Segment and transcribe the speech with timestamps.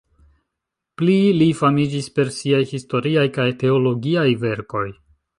[1.01, 4.85] Pli li famiĝis per siaj historiaj kaj teologiaj verkoj.